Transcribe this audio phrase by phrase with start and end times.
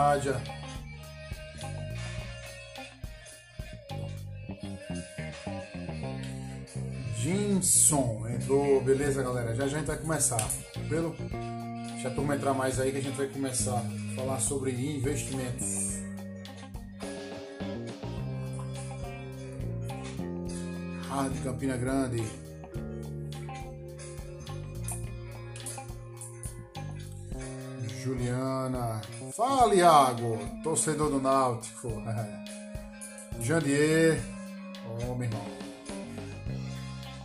[0.00, 0.40] Arcádia.
[7.18, 9.54] Jimson entrou, beleza galera?
[9.54, 10.48] Já já a gente vai começar.
[10.88, 11.14] Pelo
[11.92, 16.00] Deixa a turma entrar mais aí que a gente vai começar a falar sobre investimentos.
[21.10, 22.24] Hard Campina Grande.
[28.02, 29.02] Juliana.
[29.32, 31.88] Fala, Iago, torcedor do Náutico.
[33.40, 34.20] Jandier.
[34.86, 35.46] Ó, meu irmão.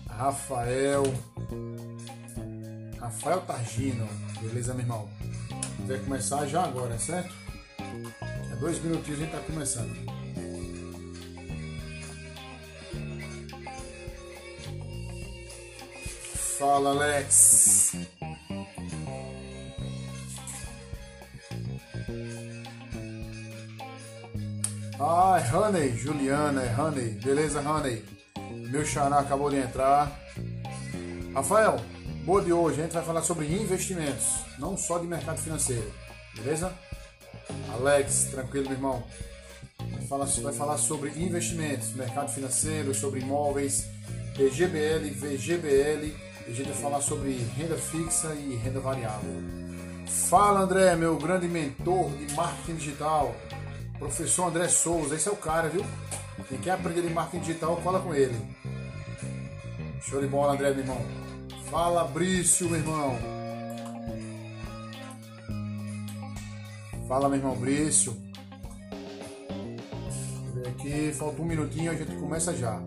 [0.09, 1.03] Rafael.
[2.99, 4.07] Rafael Targino.
[4.41, 5.09] Beleza, meu irmão?
[5.87, 7.33] Vai começar já agora, certo?
[8.51, 9.95] É dois minutinhos a gente tá começando.
[16.57, 17.84] Fala, Alex.
[24.97, 27.09] Ai, Honey, Juliana, é Honey.
[27.21, 28.01] Beleza, Honey?
[28.69, 30.09] Meu xará acabou de entrar.
[31.33, 31.75] Rafael,
[32.23, 32.79] boa de hoje.
[32.79, 34.25] A gente vai falar sobre investimentos,
[34.57, 35.91] não só de mercado financeiro.
[36.37, 36.73] Beleza?
[37.73, 39.03] Alex, tranquilo, meu irmão.
[39.77, 43.85] Vai falar, vai falar sobre investimentos, mercado financeiro, sobre imóveis,
[44.37, 46.15] VGBL, VGBL.
[46.47, 49.43] A gente vai falar sobre renda fixa e renda variável.
[50.07, 53.35] Fala, André, meu grande mentor de marketing digital.
[53.99, 55.83] Professor André Souza, esse é o cara, viu?
[56.47, 58.35] Quem quer aprender de marketing digital, fala com ele.
[60.01, 61.01] Show de bola, André, meu irmão.
[61.71, 63.17] Fala, Brício, meu irmão.
[67.07, 68.15] Fala, meu irmão Brício.
[70.67, 72.79] Aqui, falta um minutinho, a gente começa já.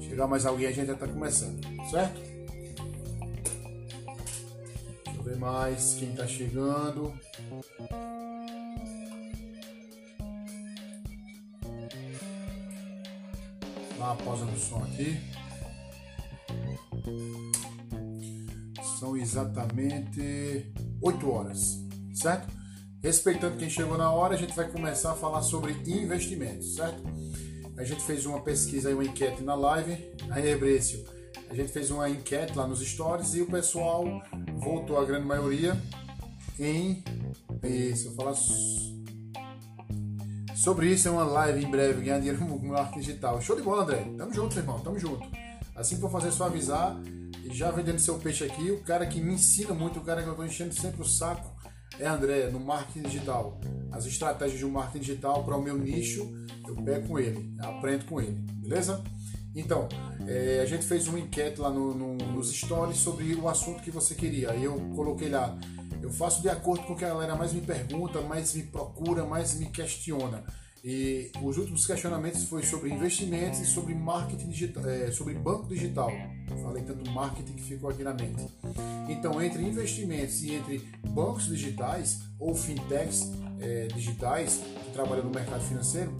[0.00, 2.20] Chegar mais alguém, a gente já está começando, certo?
[5.04, 7.12] Deixa eu ver mais quem está chegando.
[13.98, 15.18] Dá uma pausa no som aqui.
[18.98, 21.78] São exatamente 8 horas,
[22.14, 22.48] certo?
[23.02, 27.02] Respeitando quem chegou na hora, a gente vai começar a falar sobre investimentos, certo?
[27.76, 30.12] A gente fez uma pesquisa e uma enquete na live.
[30.30, 31.04] Aí, Ebrício,
[31.48, 34.04] a gente fez uma enquete lá nos stories e o pessoal
[34.56, 35.80] votou, a grande maioria,
[36.58, 37.04] em.
[37.62, 38.34] Isso, falar
[40.66, 43.40] sobre isso é uma live em breve, ganhar dinheiro no marketing digital.
[43.40, 44.04] Show de bola, André.
[44.18, 45.24] Tamo junto, irmão, tamo junto.
[45.76, 47.00] Assim que for fazer, só avisar.
[47.44, 50.28] E já vendendo seu peixe aqui, o cara que me ensina muito, o cara que
[50.28, 51.54] eu tô enchendo sempre o saco,
[52.00, 53.60] é André, no marketing digital.
[53.92, 56.28] As estratégias de um marketing digital para o meu nicho,
[56.66, 59.04] eu pego com ele, aprendo com ele, beleza?
[59.54, 59.88] Então,
[60.26, 63.90] é, a gente fez uma enquete lá no, no, nos stories sobre o assunto que
[63.92, 64.50] você queria.
[64.50, 65.56] Aí eu coloquei lá
[66.06, 69.24] eu faço de acordo com o que a galera mais me pergunta, mais me procura,
[69.24, 70.44] mais me questiona.
[70.84, 76.12] E os últimos questionamentos foi sobre investimentos e sobre marketing digital, é, sobre banco digital.
[76.62, 78.46] Falei tanto marketing que ficou aqui na mente.
[79.08, 80.78] Então, entre investimentos e entre
[81.08, 86.16] bancos digitais ou fintechs é, digitais que trabalham no mercado financeiro,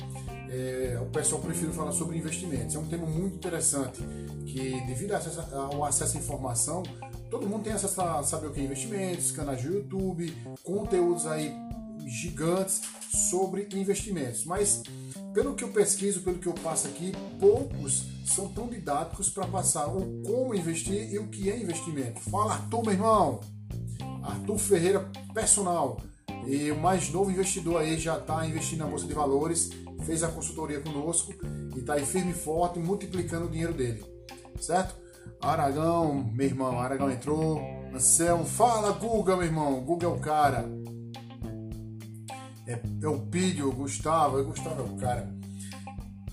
[0.50, 2.74] é, o pessoal prefere falar sobre investimentos.
[2.74, 4.03] É um tema muito interessante
[4.47, 5.12] que, devido
[5.53, 6.82] ao acesso à informação,
[7.31, 11.53] todo mundo tem acesso a saber o que é investimentos, canais de YouTube, conteúdos aí
[12.06, 14.44] gigantes sobre investimentos.
[14.44, 14.82] Mas
[15.34, 19.86] pelo que eu pesquiso, pelo que eu passo aqui, poucos são tão didáticos para passar
[19.86, 22.20] o como investir e o que é investimento.
[22.20, 23.41] Fala Arthur, meu irmão!
[24.22, 26.00] Arthur Ferreira, personal.
[26.47, 29.71] E o mais novo investidor aí já está investindo na Bolsa de Valores,
[30.04, 31.34] fez a consultoria conosco
[31.74, 34.04] e está aí firme e forte, multiplicando o dinheiro dele.
[34.60, 34.95] Certo?
[35.40, 37.60] Aragão, meu irmão, Aragão entrou.
[37.94, 39.80] Anselmo, fala Guga, meu irmão.
[39.84, 40.68] Guga é o cara.
[42.66, 45.36] É, é o Pídio, Gustavo, Gustavo é o cara.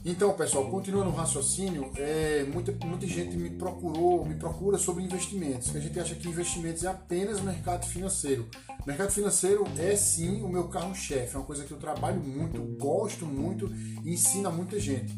[0.06, 5.72] Então, pessoal, continuando o raciocínio, é, muita, muita gente me procurou, me procura sobre investimentos.
[5.72, 8.50] Que a gente acha que investimentos é apenas mercado financeiro.
[8.86, 13.26] Mercado financeiro é sim o meu carro-chefe, é uma coisa que eu trabalho muito, gosto
[13.26, 13.72] muito
[14.04, 15.18] e ensina muita gente.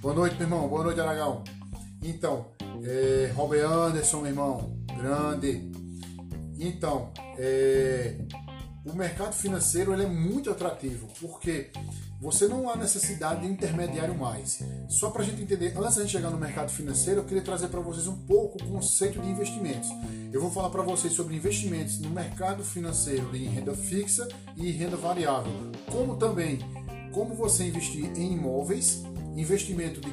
[0.00, 0.68] Boa noite, meu irmão.
[0.68, 1.42] Boa noite, Aragão.
[2.02, 2.46] Então,
[2.84, 5.70] é, Robert Anderson, meu irmão, grande.
[6.58, 8.16] Então, é,
[8.84, 11.70] o mercado financeiro ele é muito atrativo, porque
[12.20, 14.60] você não há necessidade de intermediário mais.
[14.88, 17.80] Só para a gente entender, antes de chegar no mercado financeiro, eu queria trazer para
[17.80, 19.88] vocês um pouco o conceito de investimentos.
[20.32, 24.26] Eu vou falar para vocês sobre investimentos no mercado financeiro em renda fixa
[24.56, 25.52] e renda variável,
[25.90, 26.58] como também
[27.12, 29.02] como você investir em imóveis,
[29.36, 30.10] investimento de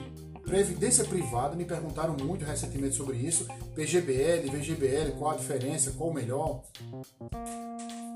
[0.50, 3.46] previdência privada, me perguntaram muito recentemente sobre isso.
[3.76, 6.64] PGBL, VGBL, qual a diferença, qual o melhor.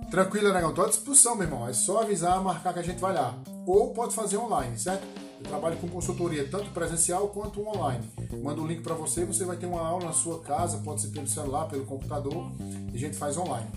[0.09, 0.71] Tranquilo, negão?
[0.71, 1.69] Estou à disposição, meu irmão.
[1.69, 3.37] É só avisar, marcar que a gente vai lá.
[3.67, 5.05] Ou pode fazer online, certo?
[5.39, 8.09] Eu trabalho com consultoria tanto presencial quanto online.
[8.41, 11.09] Mando o link para você, você vai ter uma aula na sua casa, pode ser
[11.09, 12.51] pelo celular, pelo computador,
[12.91, 13.67] e a gente faz online.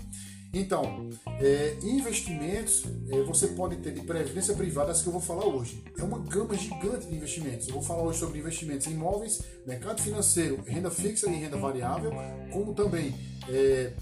[0.57, 1.09] Então,
[1.39, 5.83] é, investimentos é, você pode ter de previdência privada, as que eu vou falar hoje.
[5.97, 7.67] É uma gama gigante de investimentos.
[7.67, 12.11] Eu vou falar hoje sobre investimentos em imóveis, mercado financeiro, renda fixa e renda variável,
[12.51, 13.13] como também
[13.47, 13.93] é,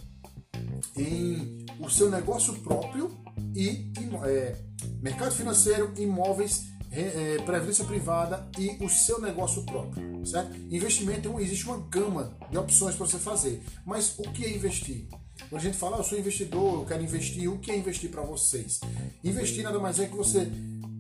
[0.98, 3.12] em o seu negócio próprio
[3.54, 3.92] e
[4.24, 4.56] é,
[5.02, 10.56] mercado financeiro, imóveis, é, previdência privada e o seu negócio próprio, certo?
[10.72, 15.06] Investimento então, existe uma gama de opções para você fazer, mas o que é investir?
[15.50, 18.10] Quando a gente fala, ah, eu sou investidor, eu quero investir, o que é investir
[18.10, 18.80] para vocês?
[19.24, 20.50] Investir nada mais é que você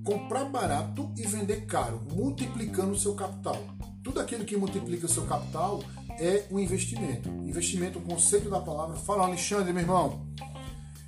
[0.04, 3.58] comprar barato e vender caro, multiplicando o seu capital.
[4.04, 5.82] Tudo aquilo que multiplica o seu capital
[6.20, 7.28] é um investimento.
[7.28, 8.96] Investimento, o conceito da palavra.
[8.98, 10.28] Fala, Alexandre, meu irmão.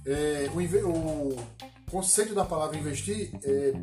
[0.04, 1.38] É, o, o,
[1.92, 3.74] conceito da palavra investir, é,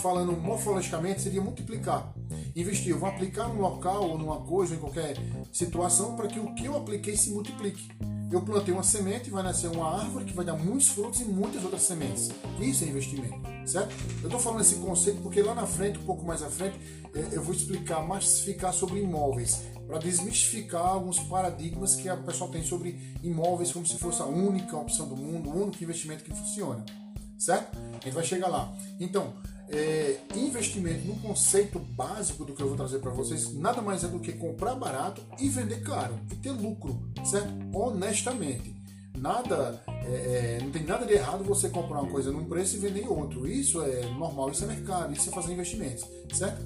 [0.00, 2.14] falando morfologicamente, seria multiplicar.
[2.54, 5.16] Investir, eu vou aplicar num local ou numa coisa, em qualquer
[5.52, 7.88] situação, para que o que eu apliquei se multiplique
[8.34, 11.62] eu plantei uma semente vai nascer uma árvore que vai dar muitos frutos e muitas
[11.62, 12.32] outras sementes.
[12.58, 13.94] Isso é investimento, certo?
[14.20, 16.76] Eu estou falando esse conceito porque lá na frente, um pouco mais à frente,
[17.14, 22.64] é, eu vou explicar, massificar sobre imóveis, para desmistificar alguns paradigmas que a pessoa tem
[22.64, 26.84] sobre imóveis como se fosse a única opção do mundo, o único investimento que funciona,
[27.38, 27.78] certo?
[27.78, 28.74] A gente vai chegar lá.
[28.98, 29.32] Então,
[29.68, 30.18] é,
[30.54, 34.20] investimento no conceito básico do que eu vou trazer para vocês nada mais é do
[34.20, 37.52] que comprar barato e vender caro e ter lucro, certo?
[37.76, 38.74] Honestamente.
[39.16, 42.78] Nada, é, é, não tem nada de errado você comprar uma coisa num preço e
[42.80, 43.46] vender em outro.
[43.46, 46.60] Isso é normal, isso é mercado, isso é fazer investimentos, certo?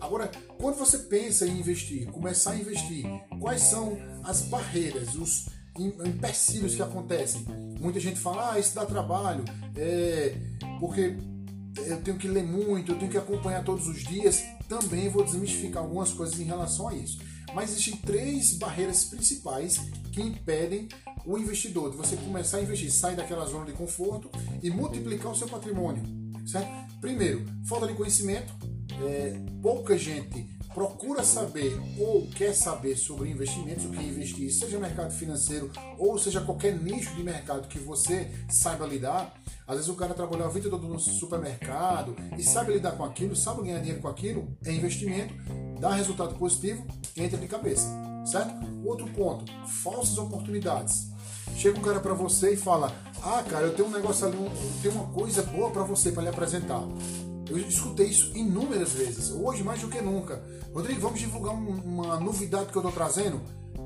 [0.00, 3.06] Agora, quando você pensa em investir, começar a investir,
[3.40, 5.46] quais são as barreiras, os
[5.78, 7.46] empecilhos que acontecem?
[7.80, 9.44] Muita gente fala, ah, isso dá trabalho,
[9.76, 10.36] é,
[10.80, 11.16] porque
[11.76, 14.42] eu tenho que ler muito, eu tenho que acompanhar todos os dias.
[14.68, 17.18] Também vou desmistificar algumas coisas em relação a isso.
[17.54, 19.78] Mas existem três barreiras principais
[20.10, 20.88] que impedem
[21.24, 24.30] o investidor de você começar a investir, sair daquela zona de conforto
[24.62, 26.02] e multiplicar o seu patrimônio.
[26.46, 26.68] Certo?
[27.00, 28.52] Primeiro, falta de conhecimento.
[29.04, 35.12] É, pouca gente procura saber ou quer saber sobre investimentos, o que investir, seja mercado
[35.12, 39.34] financeiro ou seja qualquer nicho de mercado que você saiba lidar.
[39.66, 43.36] Às vezes o cara trabalhou a vida toda no supermercado e sabe lidar com aquilo,
[43.36, 45.34] sabe ganhar dinheiro com aquilo, é investimento,
[45.78, 46.86] dá resultado positivo,
[47.16, 47.88] entra de cabeça,
[48.24, 48.52] certo?
[48.84, 49.44] Outro ponto,
[49.82, 51.10] falsas oportunidades.
[51.56, 52.92] Chega um cara para você e fala:
[53.22, 54.52] "Ah, cara, eu tenho um negócio ali, eu
[54.82, 56.82] tenho uma coisa boa para você para lhe apresentar".
[57.52, 60.42] Eu escutei isso inúmeras vezes, hoje mais do que nunca.
[60.74, 63.40] Rodrigo, vamos divulgar uma novidade que eu estou trazendo?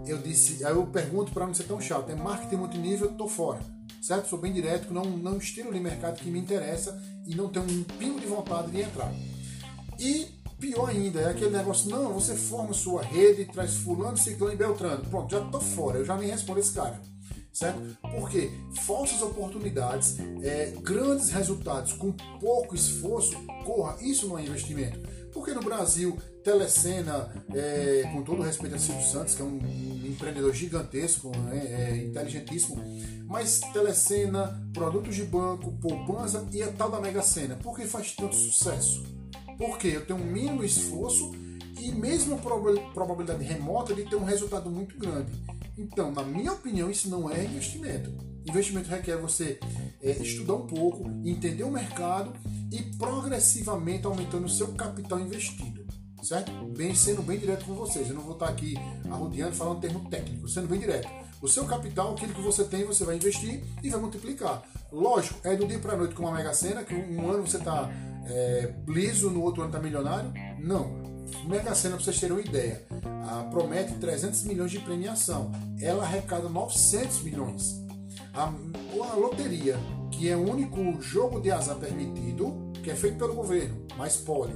[0.06, 3.60] Eu disse, aí eu pergunto para não ser tão chato, é marketing multinível, tô fora
[4.06, 4.28] certo?
[4.28, 6.96] Sou bem direto, não, não estilo de mercado que me interessa
[7.26, 9.12] e não tenho um pingo de vontade de entrar.
[9.98, 10.28] E
[10.60, 15.04] pior ainda, é aquele negócio, não, você forma sua rede, traz fulano, ciclano e beltrano.
[15.10, 17.00] Pronto, já tô fora, eu já nem respondo esse cara.
[17.56, 17.80] Certo?
[18.02, 18.50] Porque
[18.82, 23.34] falsas oportunidades, é, grandes resultados com pouco esforço,
[23.64, 25.00] corra, isso não é investimento.
[25.32, 30.06] Porque no Brasil, Telecena, é, com todo respeito a Silvio Santos, que é um, um
[30.06, 32.76] empreendedor gigantesco, né, é, inteligentíssimo,
[33.26, 37.56] mas Telecena, produtos de banco, poupança e a tal da Mega Sena.
[37.56, 39.02] Por que faz tanto sucesso?
[39.56, 41.32] Porque eu tenho um mínimo esforço
[41.80, 42.38] e mesmo
[42.92, 45.32] probabilidade remota de ter um resultado muito grande.
[45.76, 48.10] Então, na minha opinião, isso não é investimento.
[48.46, 49.58] Investimento requer você
[50.00, 52.32] é, estudar um pouco, entender o mercado
[52.72, 55.84] e progressivamente aumentando o seu capital investido.
[56.22, 56.50] Certo?
[56.76, 58.08] Bem, sendo bem direto com vocês.
[58.08, 58.74] Eu não vou estar aqui
[59.08, 61.08] arrodeando falando termo técnico, sendo bem direto.
[61.40, 64.62] O seu capital, aquilo que você tem, você vai investir e vai multiplicar.
[64.90, 67.90] Lógico, é do dia para noite com uma mega cena, que um ano você está
[68.26, 70.32] é, liso, no outro ano está milionário.
[70.58, 71.15] Não.
[71.46, 72.84] Mega Sena, para vocês terem uma ideia,
[73.50, 75.52] promete 300 milhões de premiação.
[75.80, 77.84] Ela arrecada 900 milhões.
[78.34, 78.52] A,
[79.10, 79.76] a loteria,
[80.10, 84.52] que é o único jogo de azar permitido, que é feito pelo governo, mas pode.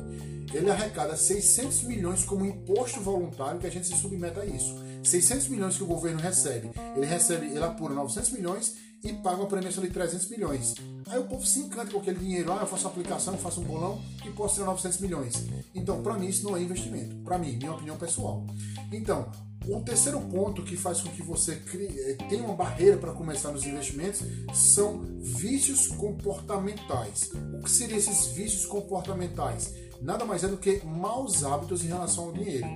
[0.52, 4.76] Ele arrecada 600 milhões como imposto voluntário que a gente se submete a isso.
[5.10, 6.70] 600 milhões que o governo recebe.
[6.96, 10.74] Ele recebe, ele apura 900 milhões e paga uma premiação de 300 milhões.
[11.08, 14.00] Aí o povo se encanta com aquele dinheiro, ah, eu faço aplicação, faço um bolão
[14.24, 15.46] e posso tirar 900 milhões.
[15.74, 17.16] Então, para mim, isso não é investimento.
[17.24, 18.46] Para mim, minha opinião pessoal.
[18.92, 19.30] Então,
[19.66, 23.66] o terceiro ponto que faz com que você eh, tenha uma barreira para começar nos
[23.66, 24.22] investimentos
[24.54, 27.30] são vícios comportamentais.
[27.58, 29.74] O que seriam esses vícios comportamentais?
[30.00, 32.66] Nada mais é do que maus hábitos em relação ao dinheiro.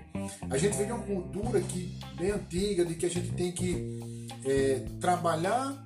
[0.50, 3.98] A gente vem de uma cultura que, bem antiga de que a gente tem que
[4.44, 5.84] é, trabalhar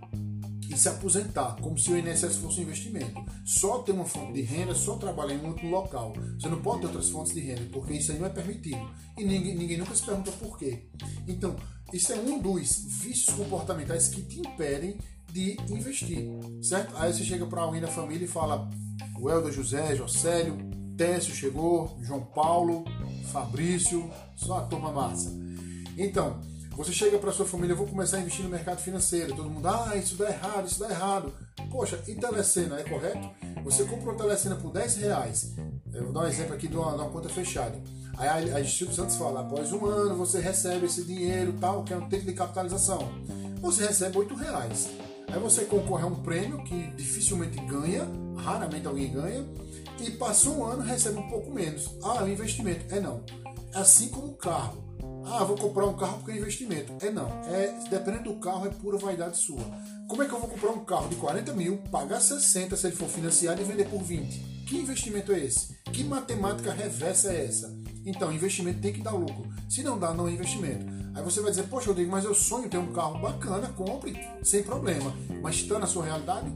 [0.69, 3.25] e se aposentar, como se o INSS fosse um investimento.
[3.45, 6.13] Só ter uma fonte de renda, só trabalhar em um outro local.
[6.39, 8.91] Você não pode ter outras fontes de renda, porque isso aí não é permitido.
[9.17, 10.87] E ninguém, ninguém nunca se pergunta por quê.
[11.27, 11.57] Então,
[11.93, 14.99] isso é um dos vícios comportamentais que te impedem
[15.33, 16.27] de investir,
[16.63, 16.95] certo?
[16.97, 18.69] Aí você chega para alguém da família e fala:
[19.19, 20.57] o Helder José, Jocélio,
[20.99, 22.85] Técio chegou, João Paulo,
[23.31, 25.31] Fabrício, só a turma massa.
[25.97, 26.41] Então,
[26.77, 29.35] você chega para sua família, vou começar a investir no mercado financeiro.
[29.35, 31.33] Todo mundo, ah, isso dá errado, isso dá errado.
[31.71, 33.31] Poxa, e telecena, é correto?
[33.63, 35.55] Você compra uma telecena por 10 reais.
[35.93, 37.81] Eu vou dar um exemplo aqui de uma, de uma conta fechada.
[38.17, 41.97] Aí a, Silvio Santos fala, após um ano você recebe esse dinheiro tal, que é
[41.97, 43.09] um tempo de capitalização.
[43.61, 44.89] Você recebe 8 reais.
[45.29, 49.47] Aí você concorre a um prêmio que dificilmente ganha, raramente alguém ganha,
[50.03, 51.97] e passou um ano recebe um pouco menos.
[52.03, 52.95] Ah, é um investimento.
[52.95, 53.23] É não.
[53.75, 54.85] É assim como o carro.
[55.25, 56.93] Ah, vou comprar um carro porque é investimento.
[57.01, 57.29] É não.
[57.45, 59.61] É, dependendo do carro, é pura vaidade sua.
[60.09, 62.97] Como é que eu vou comprar um carro de 40 mil, pagar 60 se ele
[62.97, 64.65] for financiado e vender por 20?
[64.67, 65.77] Que investimento é esse?
[65.93, 67.75] Que matemática reversa é essa?
[68.05, 69.47] Então, investimento tem que dar lucro.
[69.69, 70.87] Se não dá, não é investimento.
[71.15, 74.63] Aí você vai dizer, poxa, Rodrigo, mas eu sonho ter um carro bacana, compre, sem
[74.63, 75.15] problema.
[75.43, 76.51] Mas está na sua realidade?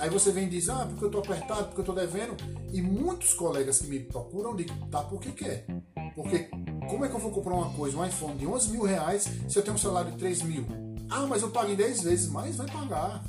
[0.00, 2.34] Aí você vem e diz, ah, porque eu estou apertado, porque eu estou devendo.
[2.72, 5.66] E muitos colegas que me procuram dizem, tá porque quer.
[6.14, 6.48] Porque
[6.88, 9.58] como é que eu vou comprar uma coisa, um iPhone de 11 mil reais, se
[9.58, 10.66] eu tenho um salário de 3 mil?
[11.10, 13.22] Ah, mas eu paguei 10 vezes, mas vai pagar.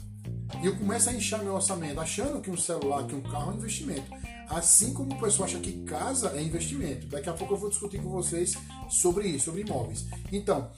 [0.63, 3.55] E eu começo a inchar meu orçamento, achando que um celular, que um carro é
[3.55, 4.09] um investimento.
[4.47, 7.07] Assim como o pessoal acha que casa é investimento.
[7.07, 8.53] Daqui a pouco eu vou discutir com vocês
[8.89, 10.05] sobre isso, sobre imóveis.
[10.31, 10.69] Então,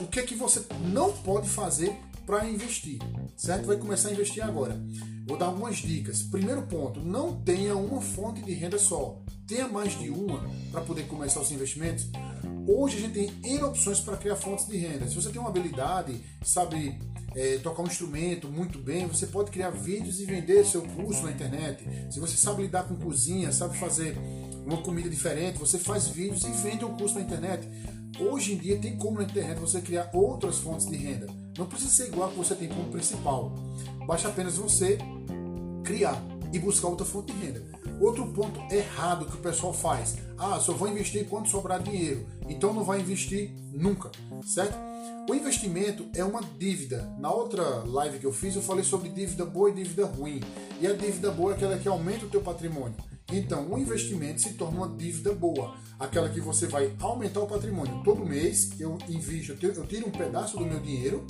[0.00, 2.98] o que é que você não pode fazer para investir?
[3.36, 3.66] Certo?
[3.66, 4.80] Vai começar a investir agora.
[5.26, 6.22] Vou dar algumas dicas.
[6.22, 9.20] Primeiro ponto, não tenha uma fonte de renda só.
[9.44, 12.08] Tenha mais de uma para poder começar os investimentos.
[12.68, 15.08] Hoje a gente tem N opções para criar fontes de renda.
[15.08, 16.96] Se você tem uma habilidade, sabe
[17.34, 21.32] é, tocar um instrumento muito bem, você pode criar vídeos e vender seu curso na
[21.32, 21.84] internet.
[22.08, 24.16] Se você sabe lidar com cozinha, sabe fazer
[24.64, 27.68] uma comida diferente, você faz vídeos e vende um curso na internet.
[28.20, 31.26] Hoje em dia tem como na internet você criar outras fontes de renda.
[31.58, 33.52] Não precisa ser igual a que você tem como principal.
[34.06, 34.98] Basta apenas você
[35.84, 36.22] criar
[36.52, 37.62] e buscar outra fonte de renda.
[38.00, 42.72] Outro ponto errado que o pessoal faz: ah, só vou investir quando sobrar dinheiro, então
[42.72, 44.10] não vai investir nunca,
[44.44, 44.76] certo?
[45.28, 47.12] O investimento é uma dívida.
[47.18, 50.40] Na outra live que eu fiz, eu falei sobre dívida boa e dívida ruim.
[50.80, 52.94] E a dívida boa é aquela que aumenta o teu patrimônio.
[53.32, 58.02] Então, o investimento se torna uma dívida boa, aquela que você vai aumentar o patrimônio.
[58.04, 61.26] Todo mês eu invisto, eu tiro um pedaço do meu dinheiro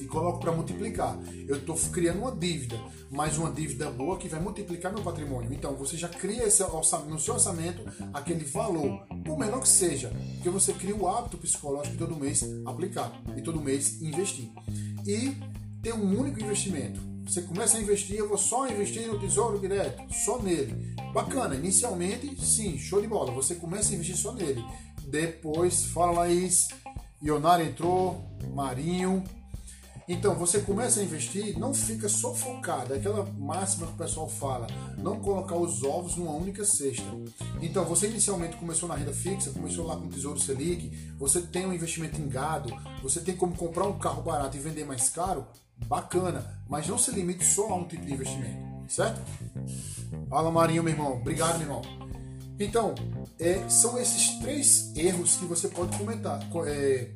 [0.00, 1.18] e coloco para multiplicar.
[1.48, 2.78] Eu estou criando uma dívida,
[3.10, 5.52] mas uma dívida boa que vai multiplicar meu patrimônio.
[5.52, 10.12] Então você já cria esse orçamento, no seu orçamento aquele valor, por menor que seja,
[10.34, 14.50] porque você cria o hábito psicológico de todo mês aplicar e todo mês investir.
[15.06, 15.36] E
[15.82, 17.13] ter um único investimento.
[17.26, 20.94] Você começa a investir, eu vou só investir no tesouro direto, só nele.
[21.12, 23.32] Bacana, inicialmente, sim, show de bola.
[23.32, 24.64] Você começa a investir só nele.
[25.06, 26.68] Depois, fala Laís,
[27.22, 28.22] Ionar entrou,
[28.54, 29.24] Marinho,
[30.06, 34.28] então, você começa a investir, não fica só focado, é aquela máxima que o pessoal
[34.28, 34.66] fala,
[34.98, 37.04] não colocar os ovos numa única cesta.
[37.62, 41.64] Então, você inicialmente começou na renda fixa, começou lá com o Tesouro Selic, você tem
[41.64, 42.70] um investimento em gado,
[43.02, 45.46] você tem como comprar um carro barato e vender mais caro,
[45.88, 49.20] bacana, mas não se limite só a um tipo de investimento, certo?
[50.28, 51.14] Fala Marinho, meu irmão.
[51.14, 51.82] Obrigado, meu irmão.
[52.58, 52.94] Então,
[53.38, 57.10] é, são esses três erros que você pode comentar, é,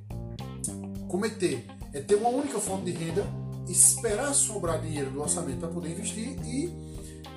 [1.09, 3.27] cometer é ter uma única fonte de renda,
[3.69, 6.71] esperar sobrar dinheiro do orçamento para poder investir e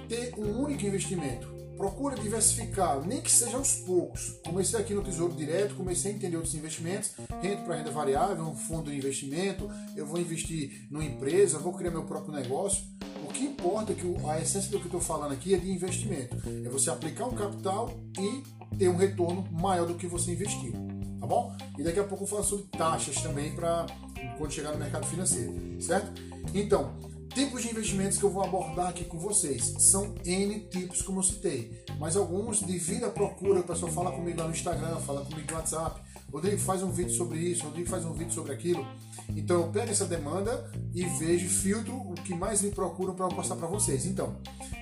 [0.08, 1.51] ter um único investimento.
[1.82, 4.40] Procura diversificar, nem que seja aos poucos.
[4.46, 8.56] Comecei aqui no Tesouro Direto, comecei a entender outros investimentos, renda para renda variável, um
[8.56, 12.84] fundo de investimento, eu vou investir numa empresa, vou criar meu próprio negócio.
[13.28, 15.72] O que importa é que a essência do que eu estou falando aqui é de
[15.72, 16.38] investimento.
[16.64, 18.44] É você aplicar um capital e
[18.78, 20.74] ter um retorno maior do que você investiu.
[21.20, 21.58] Tá bom?
[21.80, 23.88] E daqui a pouco eu falo sobre taxas também para
[24.38, 26.12] quando chegar no mercado financeiro, certo?
[26.54, 26.94] Então,
[27.34, 31.24] tipos de investimentos que eu vou abordar aqui com vocês são N tipos, como eu
[31.24, 35.50] citei, mas alguns, devido à procura, o pessoal fala comigo lá no Instagram, fala comigo
[35.50, 36.02] no WhatsApp.
[36.32, 38.86] Rodrigo faz um vídeo sobre isso, Rodrigo faz um vídeo sobre aquilo.
[39.36, 43.36] Então eu pego essa demanda e vejo, filtro o que mais me procuram para eu
[43.36, 44.06] passar para vocês.
[44.06, 44.38] Então,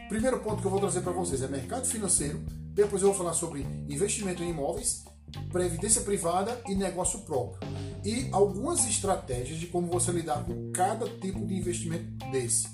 [0.08, 2.40] primeiro ponto que eu vou trazer para vocês é mercado financeiro.
[2.74, 5.04] Depois eu vou falar sobre investimento em imóveis
[5.52, 7.60] previdência privada e negócio próprio.
[8.04, 12.68] E algumas estratégias de como você lidar com cada tipo de investimento desse.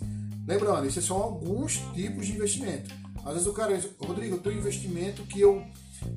[0.47, 2.93] Lembrando, esses são alguns tipos de investimento.
[3.25, 5.63] Às vezes o cara diz, Rodrigo, eu tenho um investimento que eu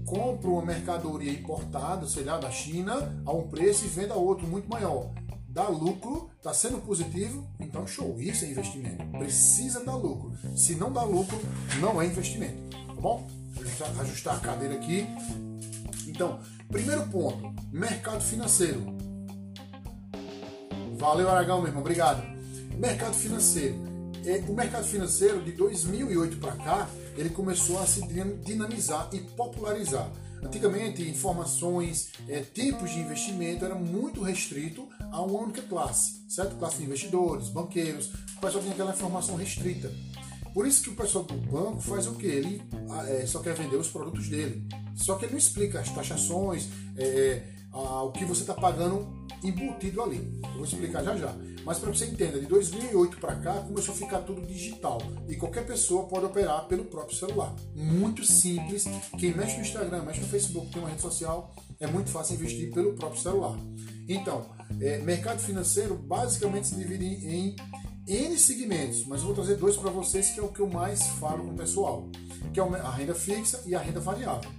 [0.04, 4.47] compro uma mercadoria importada, sei lá, da China, a um preço e vendo a outro
[4.47, 5.11] muito maior.
[5.49, 9.02] Dá lucro, está sendo positivo, então show, isso é investimento.
[9.18, 10.33] Precisa dar lucro.
[10.54, 11.38] Se não dá lucro,
[11.80, 12.76] não é investimento.
[12.87, 13.26] Tá bom?
[13.99, 15.07] Ajustar a cadeira aqui.
[16.19, 18.85] Então, primeiro ponto, mercado financeiro.
[20.97, 22.25] Valeu, Aragão, meu irmão, obrigado.
[22.77, 23.77] Mercado financeiro.
[24.27, 28.05] É, o mercado financeiro de 2008 para cá, ele começou a se
[28.45, 30.11] dinamizar e popularizar.
[30.43, 36.57] Antigamente, informações, é, tipos de investimento era muito restrito a uma única classe, certo?
[36.57, 39.89] Classe de investidores, banqueiros, o pessoal tinha aquela informação restrita.
[40.53, 42.27] Por isso que o pessoal do banco faz o que?
[42.27, 42.61] Ele
[42.91, 44.67] ah, é, só quer vender os produtos dele.
[44.99, 49.26] Só que ele não explica as taxações, é, é a, o que você está pagando
[49.43, 50.40] embutido ali.
[50.43, 51.35] Eu vou explicar já já.
[51.64, 55.67] Mas para você entender, de 2008 para cá começou a ficar tudo digital e qualquer
[55.67, 57.55] pessoa pode operar pelo próprio celular.
[57.75, 58.85] Muito simples.
[59.19, 62.73] Quem mexe no Instagram, mexe no Facebook, tem uma rede social, é muito fácil investir
[62.73, 63.59] pelo próprio celular.
[64.09, 64.47] Então,
[64.81, 67.55] é, mercado financeiro basicamente se divide em
[68.07, 71.07] N segmentos, mas eu vou trazer dois para vocês que é o que eu mais
[71.21, 72.09] falo com o pessoal,
[72.55, 74.50] que é a renda fixa e a renda variável.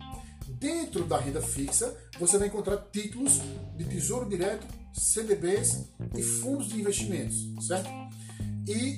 [0.59, 3.39] Dentro da renda fixa, você vai encontrar títulos
[3.77, 5.85] de tesouro direto, CDBs
[6.17, 7.89] e fundos de investimentos, certo?
[8.67, 8.97] E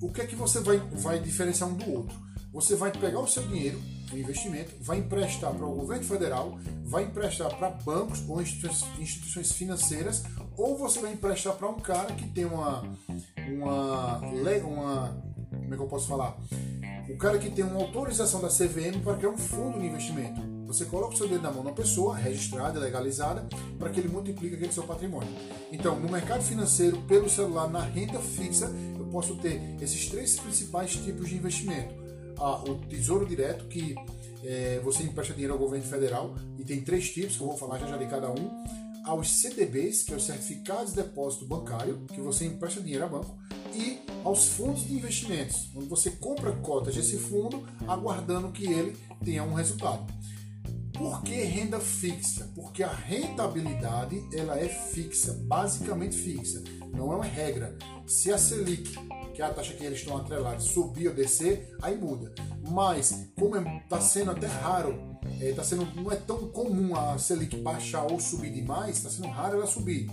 [0.00, 2.16] o que é que você vai, vai diferenciar um do outro?
[2.52, 7.04] Você vai pegar o seu dinheiro, o investimento, vai emprestar para o governo federal, vai
[7.04, 10.22] emprestar para bancos ou instituições financeiras,
[10.56, 12.82] ou você vai emprestar para um cara que tem uma,
[13.48, 16.36] uma, uma como é que eu posso falar?
[17.08, 20.51] O cara que tem uma autorização da CVM para criar um fundo de investimento.
[20.72, 23.46] Você coloca o seu dedo na mão de uma pessoa registrada, legalizada,
[23.78, 25.28] para que ele multiplique aquele seu patrimônio.
[25.70, 30.96] Então, no mercado financeiro, pelo celular, na renda fixa, eu posso ter esses três principais
[30.96, 31.94] tipos de investimento.
[32.38, 33.94] Ah, o tesouro direto, que
[34.42, 37.78] é, você empresta dinheiro ao governo federal, e tem três tipos, que eu vou falar
[37.78, 38.64] já já de cada um.
[39.04, 43.36] Aos CDBs, que é os certificados de depósito bancário, que você empresta dinheiro a banco
[43.74, 49.42] e aos fundos de investimentos, onde você compra cotas desse fundo aguardando que ele tenha
[49.42, 50.06] um resultado.
[51.02, 52.48] Por que renda fixa?
[52.54, 56.62] Porque a rentabilidade ela é fixa, basicamente fixa,
[56.94, 57.76] não é uma regra.
[58.06, 58.96] Se a Selic,
[59.34, 62.32] que é a taxa que eles estão atrelados, subir ou descer, aí muda.
[62.70, 67.18] Mas como está é, sendo até raro, é, tá sendo, não é tão comum a
[67.18, 70.08] Selic baixar ou subir demais, está sendo raro ela subir.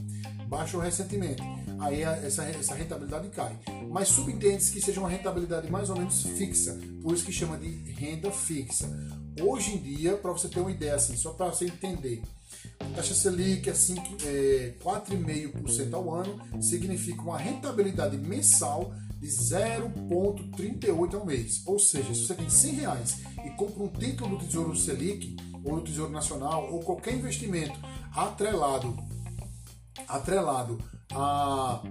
[0.47, 1.43] Baixou recentemente
[1.80, 3.58] aí essa, essa rentabilidade cai.
[3.89, 7.69] Mas subentende-se que seja uma rentabilidade mais ou menos fixa, por isso que chama de
[7.91, 8.89] renda fixa.
[9.41, 12.21] Hoje em dia, para você ter uma ideia assim, só para você entender,
[12.80, 21.25] a taxa Selic assim, é 4,5% ao ano significa uma rentabilidade mensal de 0,38 ao
[21.25, 21.62] mês.
[21.65, 25.75] Ou seja, se você tem 100 reais e compra um título do Tesouro Selic ou
[25.75, 27.78] do Tesouro Nacional ou qualquer investimento
[28.13, 28.97] atrelado
[30.08, 30.80] atrelado
[31.13, 31.82] a,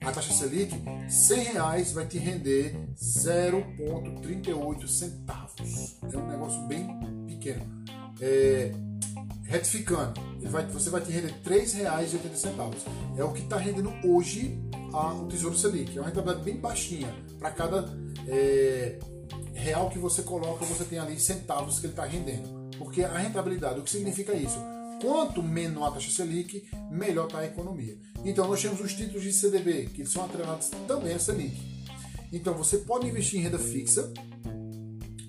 [0.00, 0.74] a taxa Selic,
[1.08, 5.96] 100 reais vai te render 0,38 centavos.
[6.12, 6.88] É um negócio bem
[7.26, 7.66] pequeno.
[8.20, 8.72] É,
[9.44, 12.74] retificando, vai, você vai te render R$ 3,80.
[13.16, 14.58] É o que está rendendo hoje
[14.92, 15.96] a, o Tesouro Selic.
[15.96, 17.14] É uma rentabilidade bem baixinha.
[17.38, 17.88] Para cada
[18.26, 18.98] é,
[19.54, 22.62] real que você coloca, você tem ali centavos que ele está rendendo.
[22.78, 24.58] Porque a rentabilidade, o que significa isso?
[25.02, 27.98] Quanto menor a taxa Selic, melhor está a economia.
[28.24, 31.60] Então nós temos os títulos de CDB, que são atrelados também a Selic.
[32.32, 34.12] Então você pode investir em renda fixa.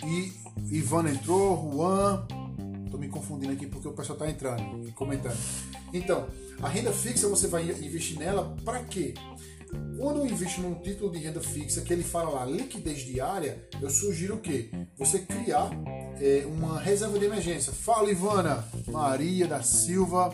[0.05, 0.31] E
[0.77, 2.27] Ivan entrou, Juan.
[2.85, 5.37] Estou me confundindo aqui porque o pessoal está entrando e comentando.
[5.91, 6.27] Então,
[6.61, 9.15] a renda fixa você vai investir nela para quê?
[9.97, 13.89] Quando eu invisto num título de renda fixa que ele fala lá liquidez diária, eu
[13.89, 14.69] sugiro o quê?
[14.97, 15.71] Você criar
[16.19, 17.73] é, uma reserva de emergência.
[17.73, 20.33] Fala, Ivana, Maria da Silva.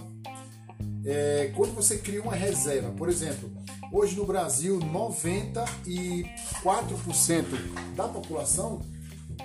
[1.05, 3.49] É, quando você cria uma reserva, por exemplo,
[3.91, 7.45] hoje no Brasil, 94%
[7.95, 8.81] da população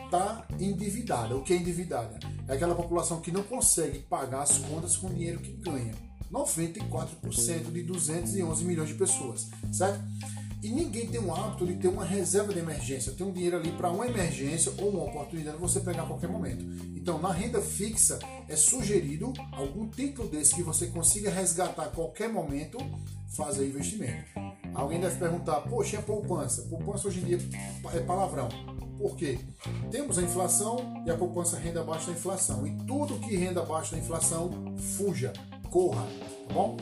[0.05, 1.35] está endividada.
[1.37, 2.19] O que é endividada?
[2.49, 5.95] É aquela população que não consegue pagar as contas com o dinheiro que ganha.
[6.33, 10.01] 94% de 211 milhões de pessoas, certo?
[10.65, 13.71] E ninguém tem o hábito de ter uma reserva de emergência, ter um dinheiro ali
[13.73, 16.65] para uma emergência ou uma oportunidade você pegar a qualquer momento.
[16.97, 22.31] Então, na renda fixa, é sugerido algum título desse que você consiga resgatar a qualquer
[22.31, 22.79] momento,
[23.37, 24.25] fazer investimento.
[24.73, 26.63] Alguém deve perguntar, poxa, é poupança?
[26.63, 27.39] Poupança hoje em dia
[27.93, 28.49] é palavrão.
[28.97, 29.39] Por quê?
[29.91, 32.67] Temos a inflação e a poupança renda abaixo da inflação.
[32.67, 35.31] E tudo que renda abaixo da inflação, fuja,
[35.71, 36.07] corra,
[36.49, 36.79] tá bom?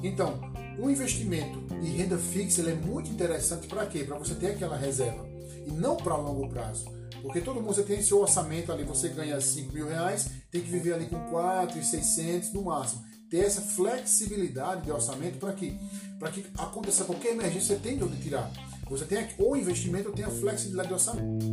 [0.00, 0.38] Então,
[0.78, 4.04] um investimento em renda fixa é muito interessante para quê?
[4.04, 5.26] Para você ter aquela reserva
[5.66, 6.84] e não para longo prazo.
[7.22, 10.70] Porque todo mundo você tem seu orçamento ali, você ganha 5 mil reais, tem que
[10.70, 13.04] viver ali com 4 e 600 no máximo.
[13.28, 15.76] Ter essa flexibilidade de orçamento para que,
[16.18, 18.50] para que aconteça qualquer emergência, você tem de onde tirar.
[18.88, 21.46] Você tem ou investimento ou tem a flexibilidade de orçamento.